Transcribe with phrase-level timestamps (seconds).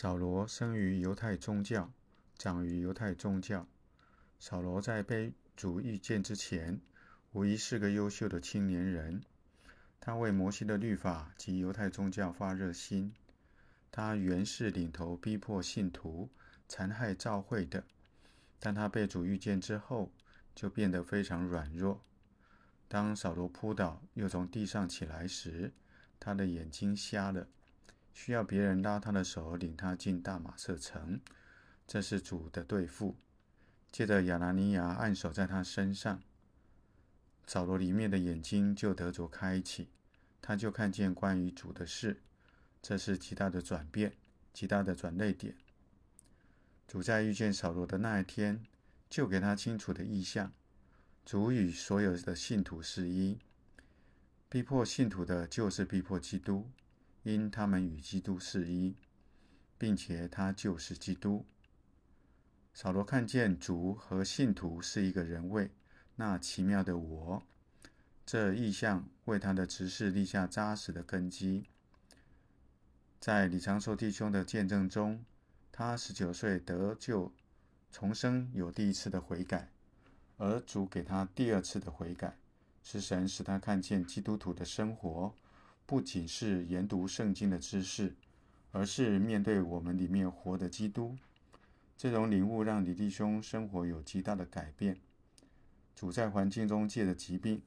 [0.00, 1.90] 扫罗生于犹太宗教，
[2.38, 3.66] 长于犹太宗教。
[4.38, 6.80] 扫罗在被主遇见之前，
[7.32, 9.20] 无疑是个优秀的青年人。
[9.98, 13.12] 他为摩西的律法及犹太宗教发热心。
[13.90, 16.30] 他原是领头逼迫信徒、
[16.68, 17.82] 残害教会的，
[18.60, 20.12] 但他被主遇见之后，
[20.54, 22.04] 就变得非常软弱。
[22.86, 25.72] 当扫罗扑倒又从地上起来时，
[26.20, 27.48] 他的眼睛瞎了。
[28.20, 31.20] 需要别人拉他的手，领他进大马色城。
[31.86, 33.14] 这是主的对付。
[33.92, 36.20] 接着亚拿尼亚按手在他身上，
[37.46, 39.88] 扫罗里面的眼睛就得着开启，
[40.42, 42.20] 他就看见关于主的事。
[42.82, 44.14] 这是极大的转变，
[44.52, 45.54] 极大的转泪点。
[46.88, 48.64] 主在遇见扫罗的那一天，
[49.08, 50.52] 就给他清楚的意象。
[51.24, 53.38] 主与所有的信徒是一，
[54.48, 56.68] 逼迫信徒的就是逼迫基督。
[57.22, 58.96] 因他们与基督是一，
[59.76, 61.44] 并且他就是基督。
[62.72, 65.70] 扫罗看见主和信徒是一个人位，
[66.16, 67.42] 那奇妙的我，
[68.24, 71.64] 这意象为他的执事立下扎实的根基。
[73.18, 75.24] 在李长寿弟兄的见证中，
[75.72, 77.32] 他十九岁得救
[77.90, 79.72] 重生，有第一次的悔改，
[80.36, 82.38] 而主给他第二次的悔改，
[82.82, 85.34] 是神使他看见基督徒的生活。
[85.88, 88.14] 不仅是研读圣经的知识，
[88.72, 91.16] 而是面对我们里面活的基督。
[91.96, 94.98] 这种领悟让李弟兄生活有极大的改变。
[95.94, 97.62] 主在环境中借的疾病，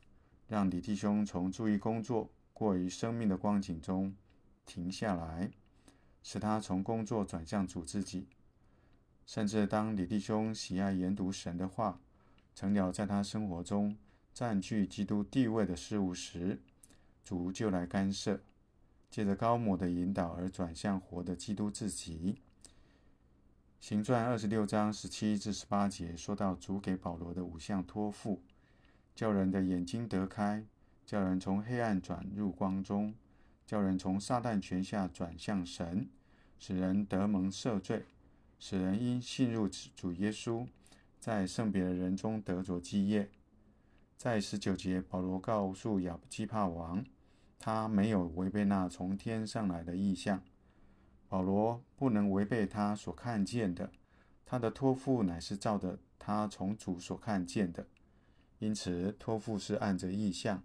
[0.48, 4.16] 让李弟兄从注意工作、过于生命的光景中
[4.68, 5.50] 停下来，
[6.22, 8.28] 使他从工作转向主自己。
[9.26, 12.00] 甚至当李弟兄喜爱研读神的话，
[12.54, 13.98] 成了在他生活中
[14.32, 16.60] 占据基督地位的事物时，
[17.24, 18.42] 主就来干涉，
[19.10, 22.38] 借着高摩的引导而转向活的基督自己。
[23.80, 28.42] 行传二十六章十七至十八节说到主给保罗的五项托付：
[29.16, 30.64] 叫人的眼睛得开，
[31.06, 33.16] 叫人从黑暗转入光中，
[33.66, 36.08] 叫人从撒旦权下转向神，
[36.60, 38.06] 使人得蒙赦罪，
[38.60, 40.68] 使人因信入主耶稣，
[41.20, 43.30] 在圣别的人中得着基业。
[44.22, 47.04] 在十九节，保罗告诉亚基帕王，
[47.58, 50.44] 他没有违背那从天上来的意象。
[51.28, 53.92] 保罗不能违背他所看见的，
[54.46, 57.88] 他的托付乃是照着他从主所看见的。
[58.60, 60.62] 因此，托付是按着意象，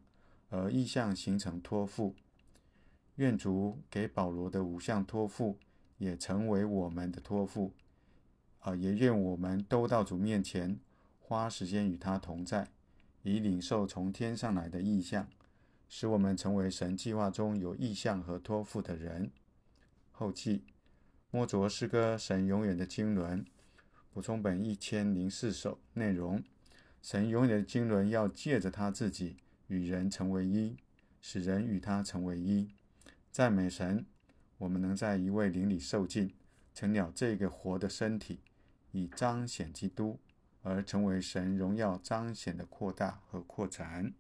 [0.51, 2.15] 而意象形成托付。
[3.15, 5.57] 愿主给保罗的五项托付
[5.97, 7.73] 也成为我们的托付。
[8.59, 10.79] 啊，也愿我们都到主面前，
[11.19, 12.69] 花时间与他同在。
[13.27, 15.27] 以领受从天上来的意象，
[15.89, 19.33] 使我们成为神计划中有意象和托付的人。
[20.13, 20.63] 后记：
[21.33, 23.45] 摸着诗歌，神永远的经纶。
[24.13, 26.41] 补充本一千零四首内容：
[27.03, 30.77] 神永远的经纶要借着他自己与人成为一，
[31.21, 32.69] 使人与他成为一。
[33.33, 34.07] 赞美神，
[34.59, 36.33] 我们能在一位灵里受尽，
[36.73, 38.39] 成了这个活的身体，
[38.93, 40.21] 以彰显基督。
[40.67, 44.13] 而成为神荣耀彰显的扩大和扩展。